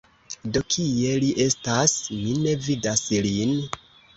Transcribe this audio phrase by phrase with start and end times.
[0.55, 1.95] Do kie li estas?
[2.23, 3.55] Mi ne vidas lin?